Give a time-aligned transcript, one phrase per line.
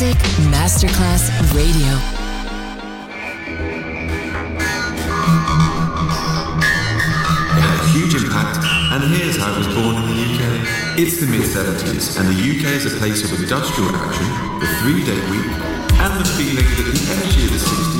[0.00, 1.92] Music Masterclass Radio.
[7.92, 10.98] huge impact, and here's how it was born in the UK.
[10.98, 14.26] It's the mid 70s, and the UK is a place of industrial action,
[14.60, 15.52] the three day week,
[16.00, 17.99] and the feeling that the energy of the 60s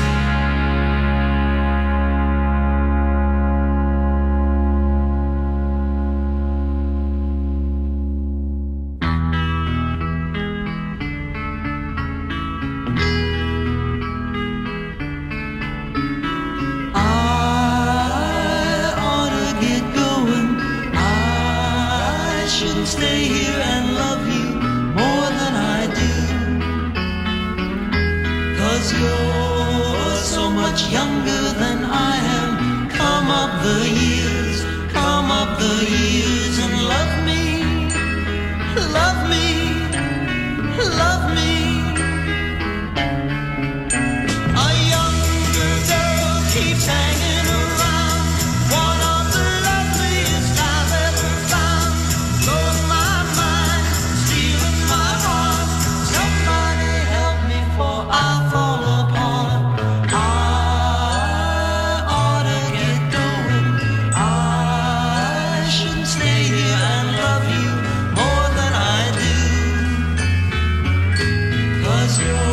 [72.17, 72.50] Christmas.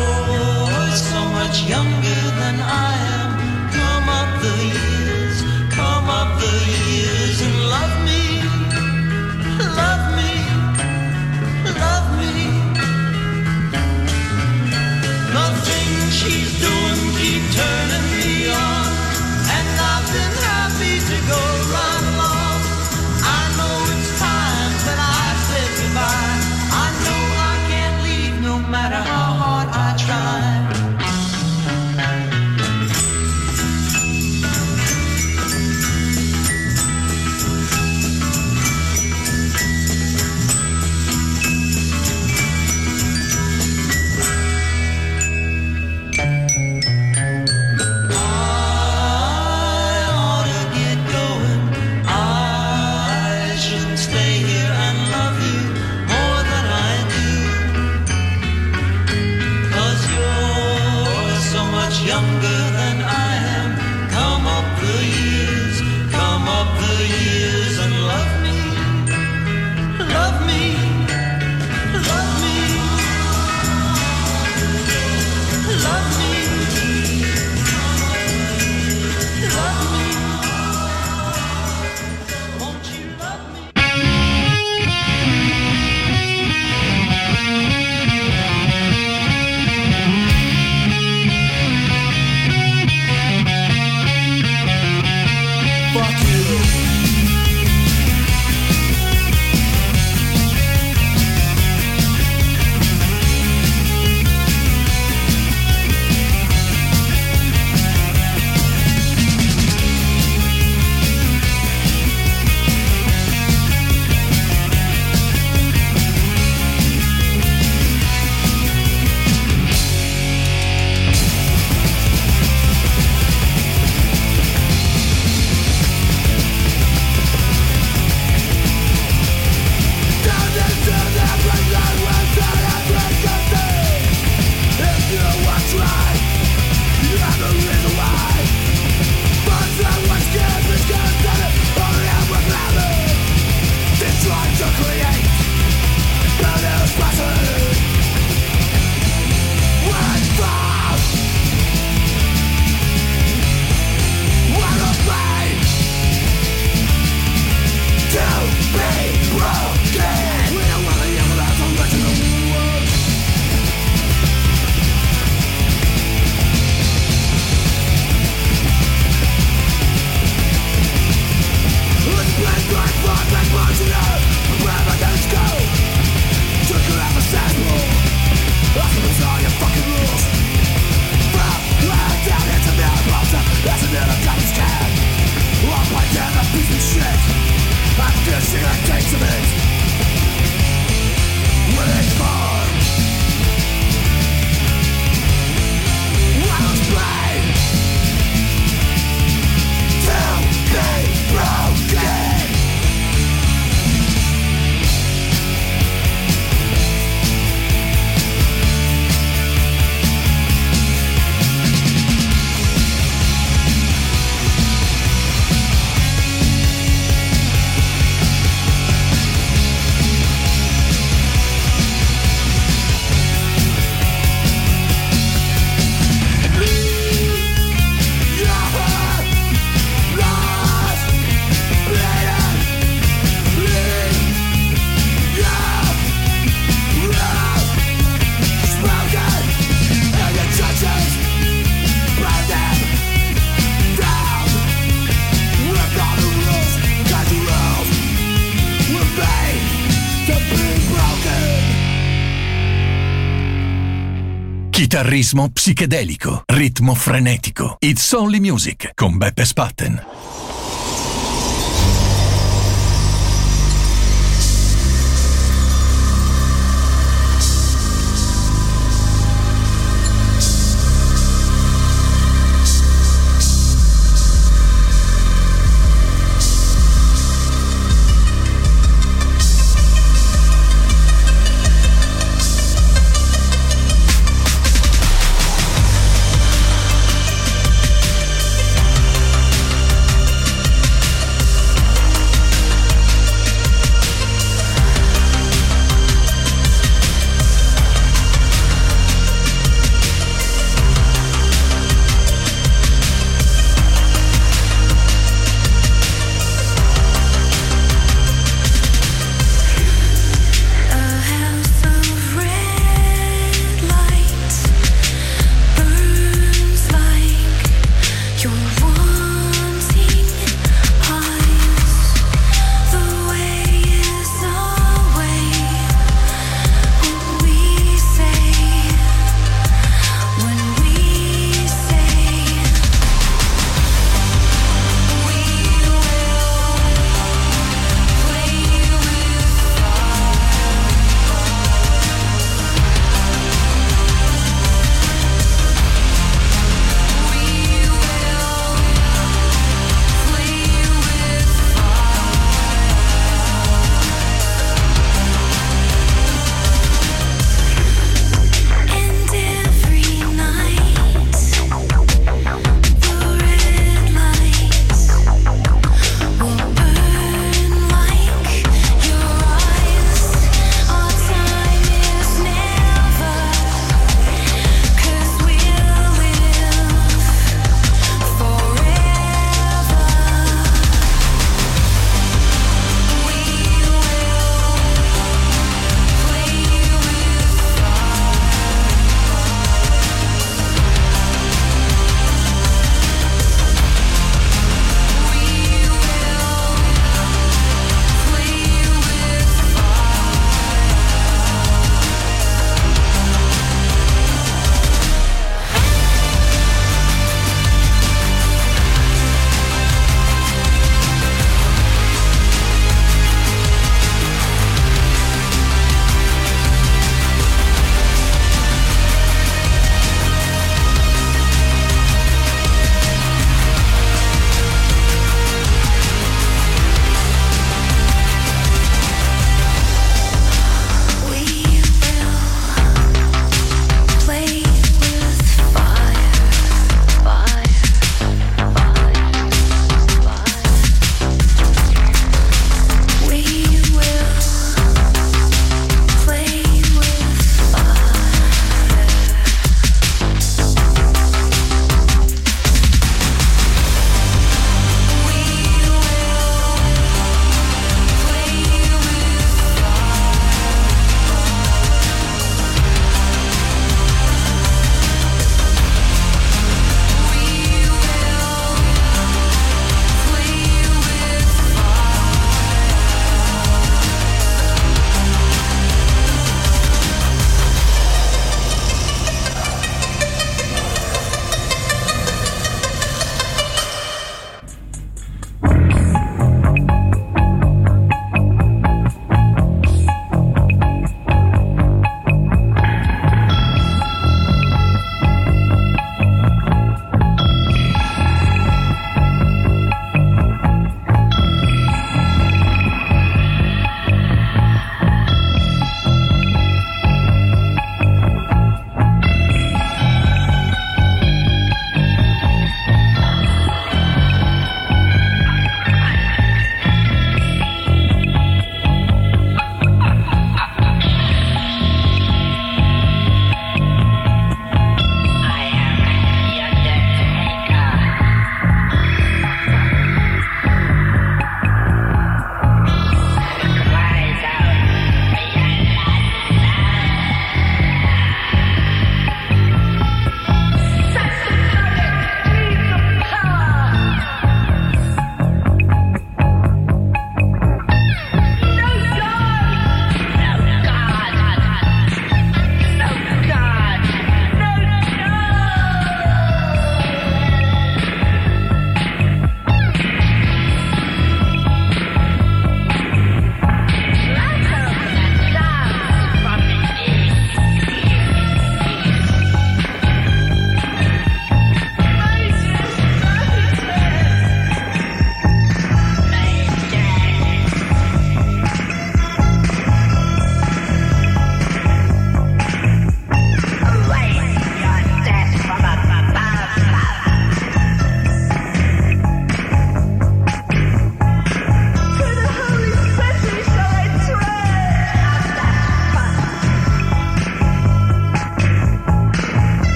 [254.99, 257.77] Chitarrismo psichedelico, ritmo frenetico.
[257.79, 260.28] It's Only Music con Beppe Spatten.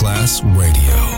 [0.00, 1.17] Masterclass Radio,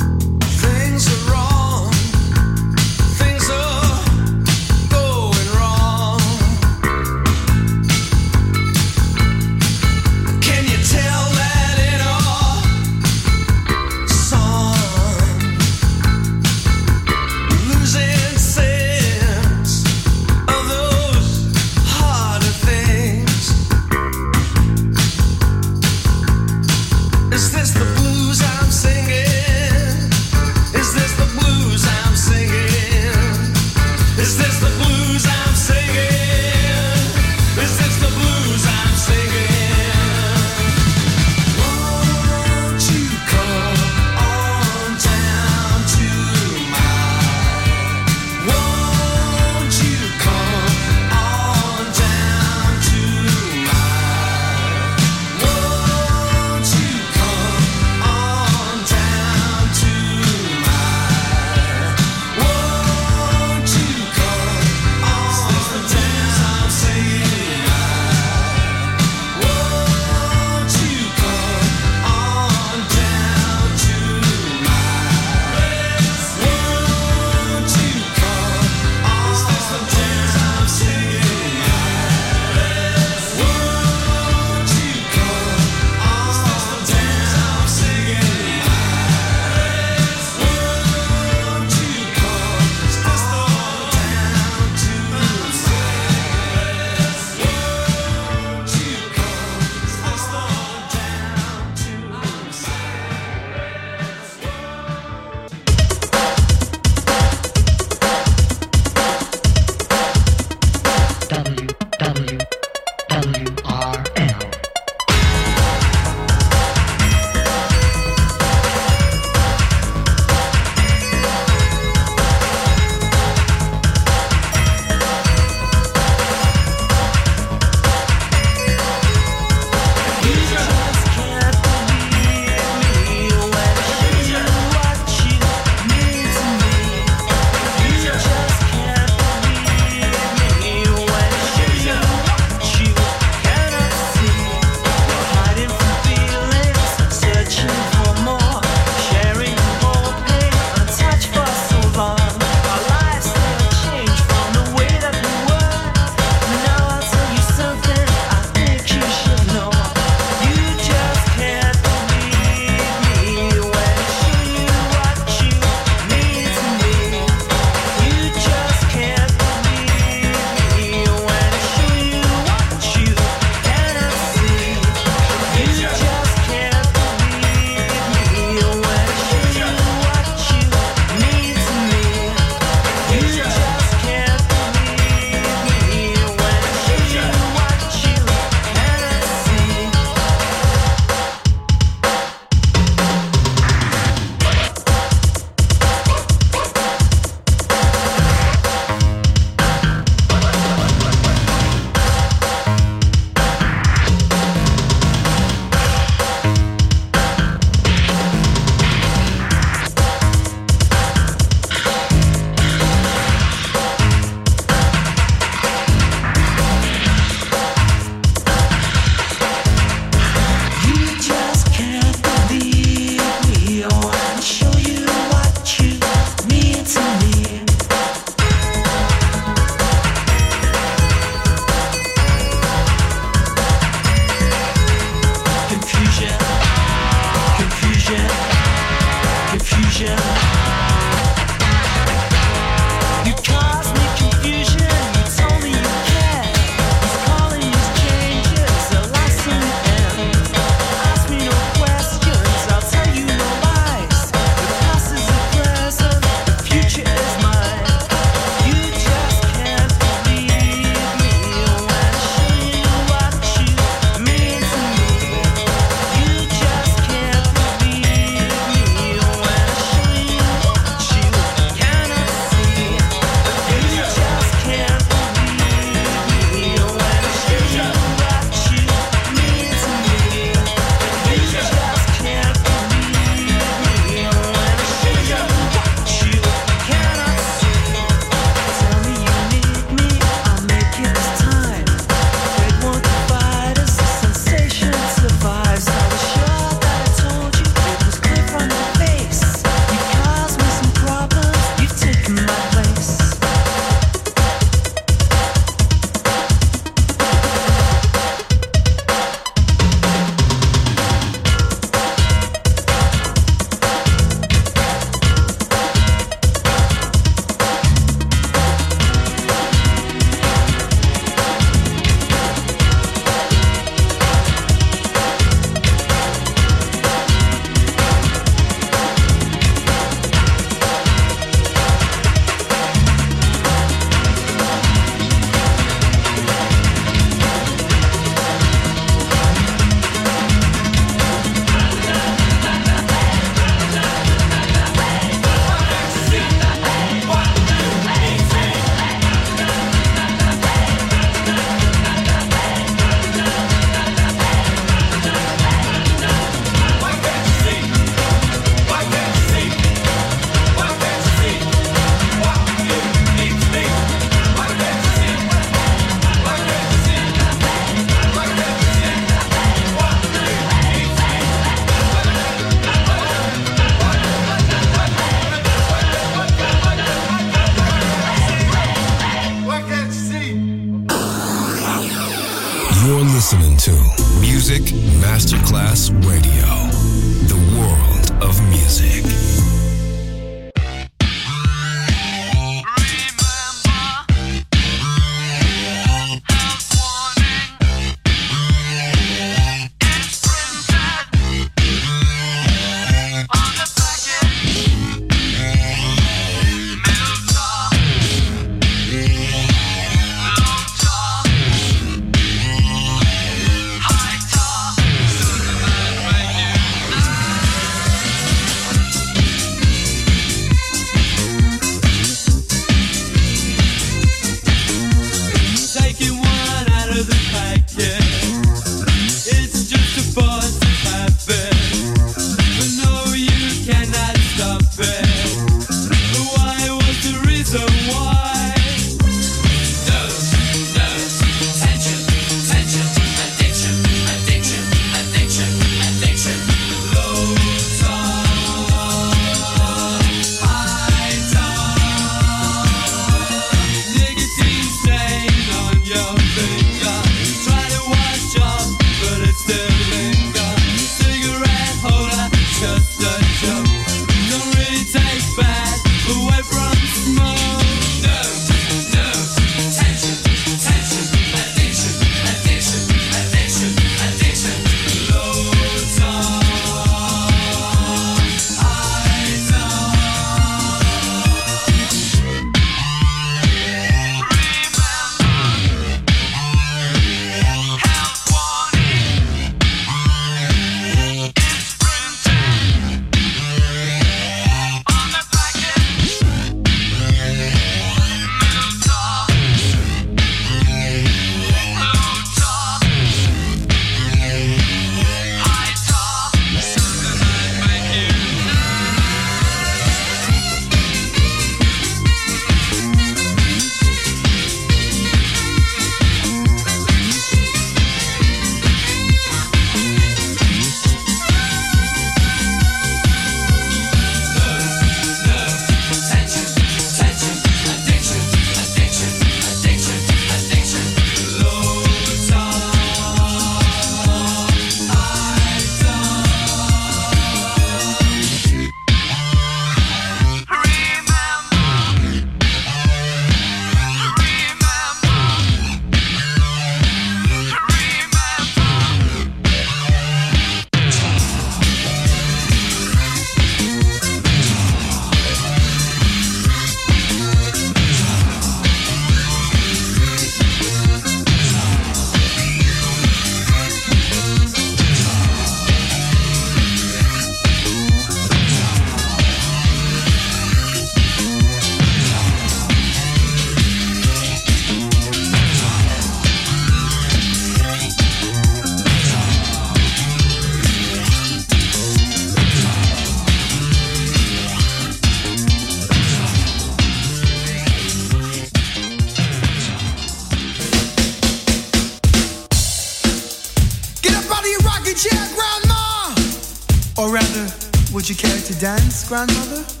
[598.71, 600.00] To dance, Grandmother?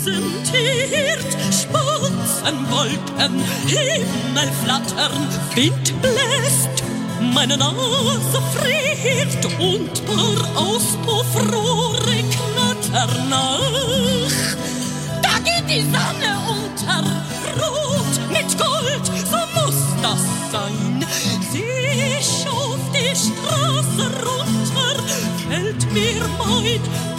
[0.00, 6.82] Präsentiert Spatzenwolken, Himmel flattern, Wind bläst,
[7.34, 14.56] meine Nase friert und paar Auspuffrohre knattern nach.
[15.22, 17.04] Da geht die Sonne unter,
[17.60, 21.04] rot mit Gold, so muss das sein.
[21.52, 25.02] Ich auf die Straße runter,
[25.48, 27.09] fällt mir mein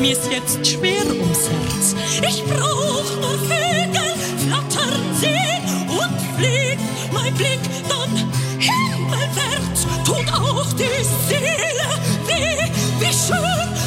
[0.00, 1.94] Wird mir's jetzt schwer ums Herz.
[2.26, 8.16] Ich brauch nur Vögel flattern sehen und fliegt mein Blick dann
[8.58, 9.86] himmelwärts.
[10.06, 11.90] Tut auch die Seele
[12.26, 13.79] weh, wie schön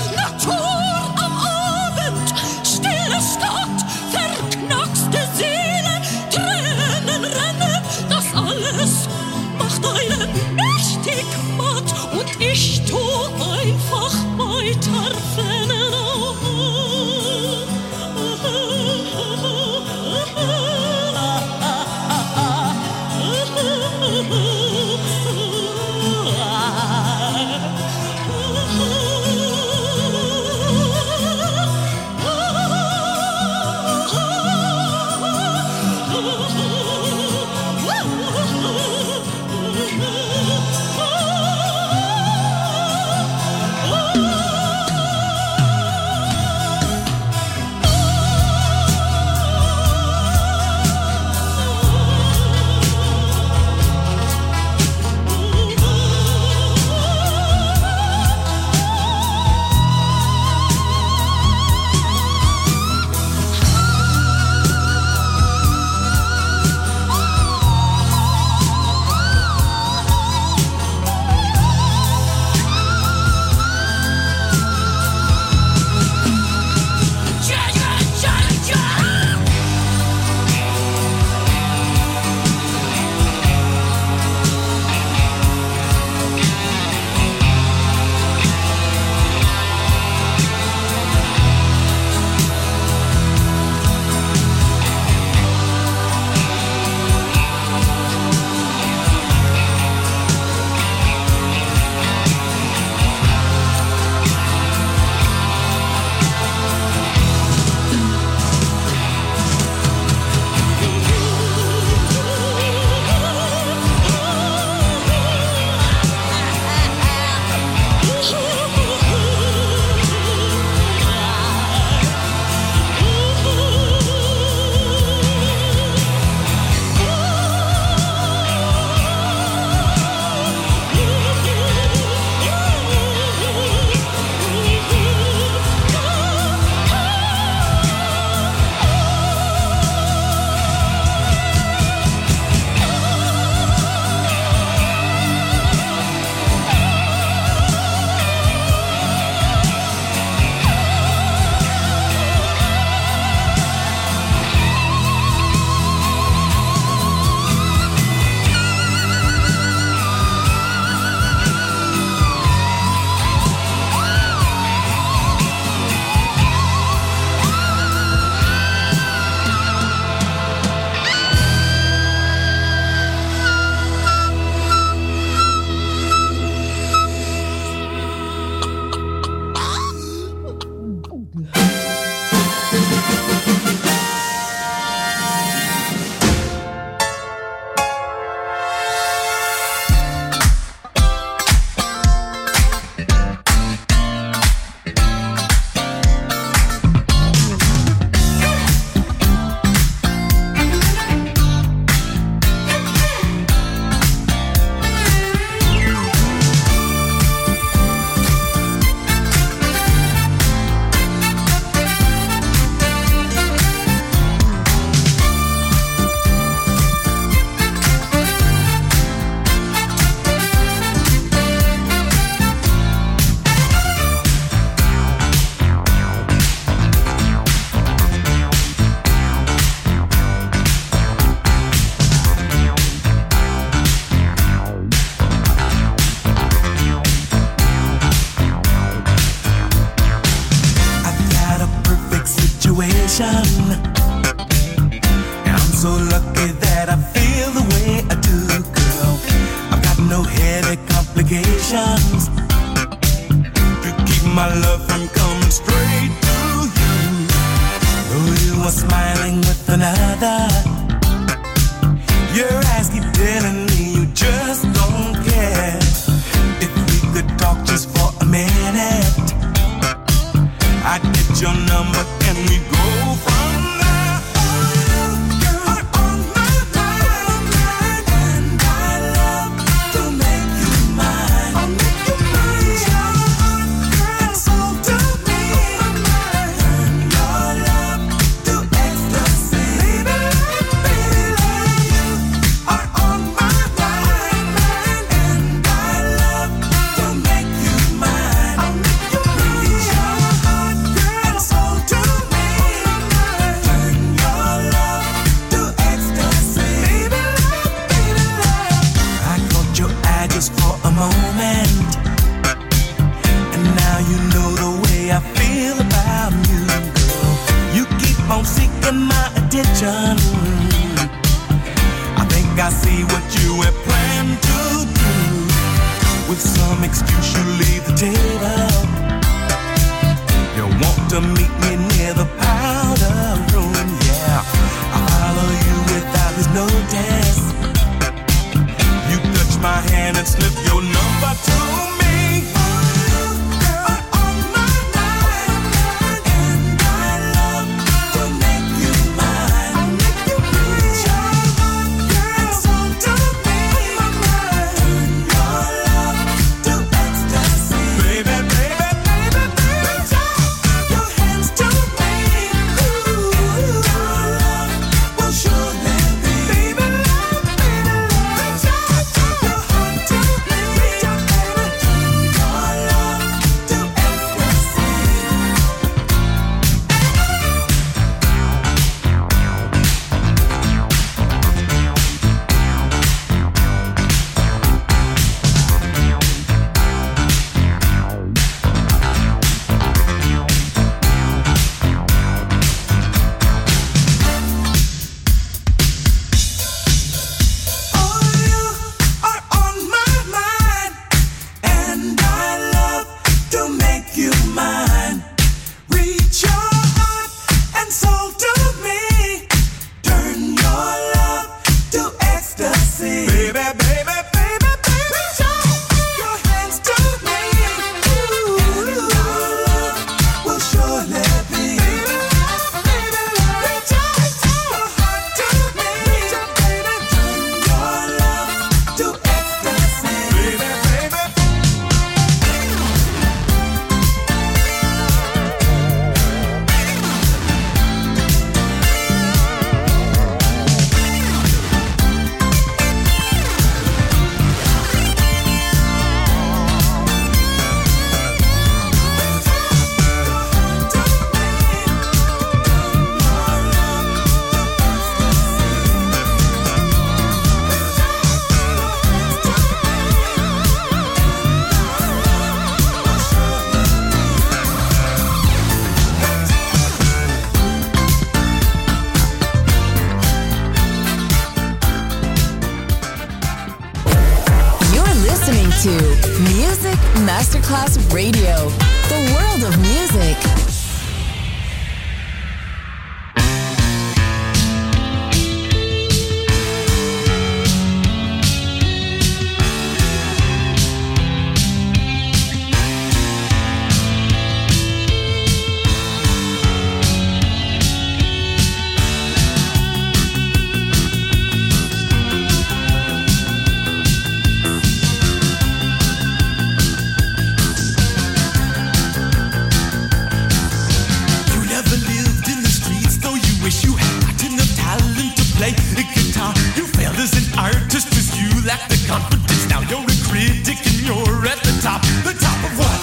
[518.65, 519.69] lack the confidence.
[519.69, 522.01] Now you're a critic and you're at the top.
[522.23, 523.02] The top of what?